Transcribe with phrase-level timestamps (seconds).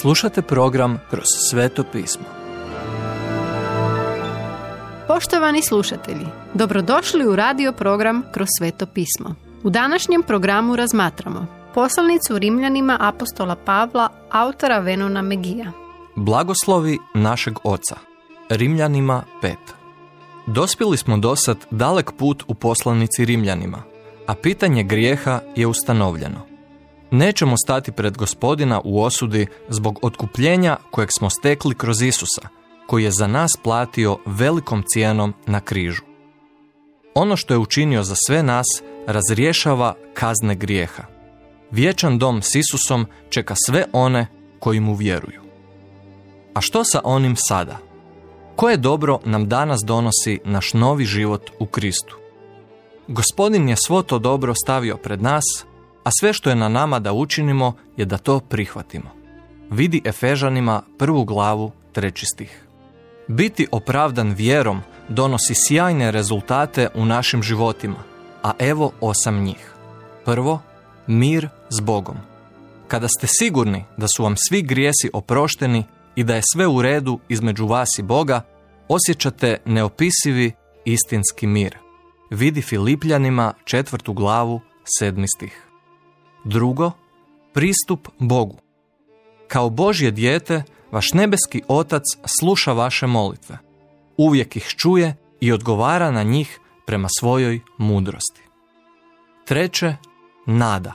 [0.00, 2.24] Slušate program Kroz sveto pismo.
[5.08, 9.34] Poštovani slušatelji, dobrodošli u radio program Kroz sveto pismo.
[9.62, 15.72] U današnjem programu razmatramo poslanicu Rimljanima apostola Pavla, autora Venona Megija.
[16.16, 17.96] Blagoslovi našeg oca.
[18.48, 19.54] Rimljanima 5.
[20.46, 23.82] Dospjeli smo dosad dalek put u poslanici Rimljanima,
[24.26, 26.55] a pitanje grijeha je ustanovljeno.
[27.10, 32.48] Nećemo stati pred gospodina u osudi zbog otkupljenja kojeg smo stekli kroz Isusa,
[32.86, 36.02] koji je za nas platio velikom cijenom na križu.
[37.14, 38.66] Ono što je učinio za sve nas
[39.06, 41.02] razriješava kazne grijeha.
[41.70, 44.26] Vječan dom s Isusom čeka sve one
[44.60, 45.40] koji mu vjeruju.
[46.54, 47.78] A što sa onim sada?
[48.56, 52.16] Koje dobro nam danas donosi naš novi život u Kristu?
[53.08, 55.44] Gospodin je svo to dobro stavio pred nas
[56.06, 59.10] a sve što je na nama da učinimo je da to prihvatimo.
[59.70, 62.64] Vidi Efežanima prvu glavu, treći stih.
[63.28, 67.96] Biti opravdan vjerom donosi sjajne rezultate u našim životima,
[68.42, 69.74] a evo osam njih.
[70.24, 70.60] Prvo,
[71.06, 72.16] mir s Bogom.
[72.88, 75.84] Kada ste sigurni da su vam svi grijesi oprošteni
[76.16, 78.40] i da je sve u redu između vas i Boga,
[78.88, 80.52] osjećate neopisivi
[80.84, 81.76] istinski mir.
[82.30, 84.60] Vidi Filipljanima četvrtu glavu,
[84.98, 85.65] sedmi stih.
[86.48, 86.90] Drugo,
[87.52, 88.56] pristup Bogu.
[89.48, 92.02] Kao Božje dijete, vaš nebeski otac
[92.40, 93.58] sluša vaše molitve.
[94.16, 98.42] Uvijek ih čuje i odgovara na njih prema svojoj mudrosti.
[99.44, 99.96] Treće,
[100.46, 100.92] nada.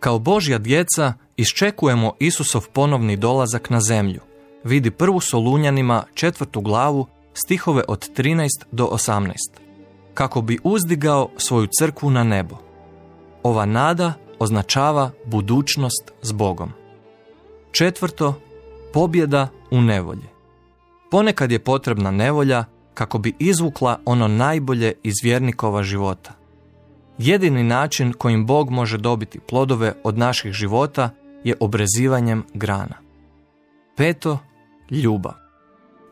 [0.00, 4.20] Kao Božja djeca iščekujemo Isusov ponovni dolazak na zemlju.
[4.64, 9.32] Vidi prvu Solunjanima četvrtu glavu stihove od 13 do 18.
[10.14, 12.56] Kako bi uzdigao svoju crkvu na nebo.
[13.42, 16.72] Ova nada označava budućnost s Bogom.
[17.72, 18.40] Četvrto,
[18.92, 20.26] pobjeda u nevolji.
[21.10, 22.64] Ponekad je potrebna nevolja
[22.94, 26.32] kako bi izvukla ono najbolje iz vjernikova života.
[27.18, 31.10] Jedini način kojim Bog može dobiti plodove od naših života
[31.44, 32.94] je obrezivanjem grana.
[33.96, 34.38] Peto,
[34.90, 35.32] ljubav.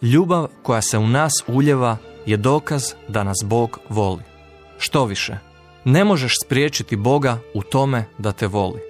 [0.03, 1.97] Ljubav koja se u nas uljeva
[2.27, 4.23] je dokaz da nas Bog voli.
[4.79, 5.39] Što više,
[5.85, 8.81] ne možeš spriječiti Boga u tome da te voli.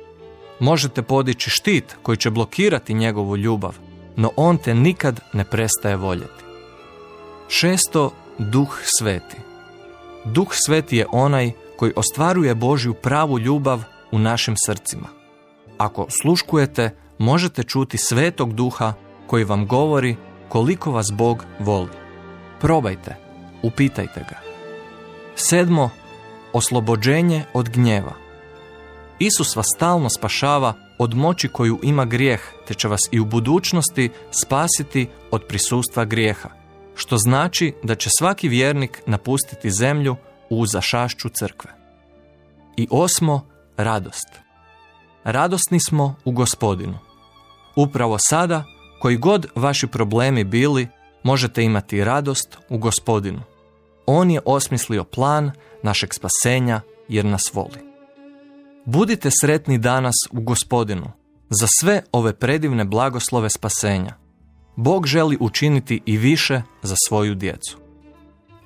[0.61, 3.77] Možete podići štit koji će blokirati njegovu ljubav,
[4.17, 6.45] no on te nikad ne prestaje voljeti.
[7.49, 9.37] Šesto, duh sveti.
[10.25, 13.83] Duh sveti je onaj koji ostvaruje Božju pravu ljubav
[14.13, 15.09] u našim srcima.
[15.79, 18.93] Ako sluškujete, možete čuti svetog duha
[19.27, 20.17] koji vam govori
[20.49, 21.91] koliko vas Bog voli.
[22.61, 23.17] Probajte,
[23.63, 24.39] upitajte ga.
[25.37, 25.91] Sedmo,
[26.55, 28.13] oslobođenje od gnjeva.
[29.19, 34.11] Isus vas stalno spašava od moći koju ima grijeh, te će vas i u budućnosti
[34.45, 36.49] spasiti od prisustva grijeha,
[36.95, 40.17] što znači da će svaki vjernik napustiti zemlju
[40.51, 41.71] u zašašću crkve.
[42.77, 44.29] I osmo, radost.
[45.25, 46.99] Radosni smo u gospodinu.
[47.77, 48.65] Upravo sada,
[49.01, 50.89] koji god vaši problemi bili,
[51.23, 53.43] možete imati radost u gospodinu.
[54.07, 55.51] On je osmislio plan
[55.83, 57.95] našeg spasenja jer nas voli.
[58.85, 61.13] Budite sretni danas u gospodinu
[61.51, 64.15] za sve ove predivne blagoslove spasenja.
[64.77, 67.79] Bog želi učiniti i više za svoju djecu.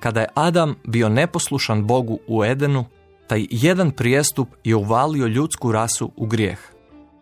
[0.01, 2.85] Kada je Adam bio neposlušan Bogu u Edenu,
[3.27, 6.59] taj jedan prijestup je uvalio ljudsku rasu u grijeh.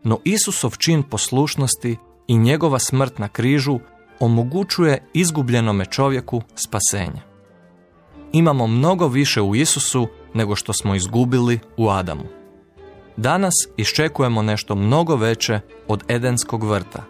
[0.04, 3.78] No Isusov čin poslušnosti i njegova smrt na križu
[4.20, 7.35] omogućuje izgubljenome čovjeku spasenje
[8.32, 12.24] imamo mnogo više u Isusu nego što smo izgubili u Adamu.
[13.16, 17.04] Danas iščekujemo nešto mnogo veće od Edenskog vrta.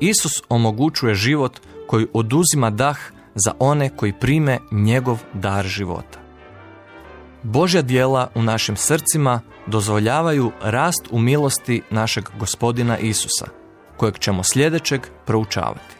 [0.00, 2.98] Isus omogućuje život koji oduzima dah
[3.34, 6.18] za one koji prime njegov dar života.
[7.42, 13.46] Božja dijela u našim srcima dozvoljavaju rast u milosti našeg gospodina Isusa,
[13.96, 15.99] kojeg ćemo sljedećeg proučavati.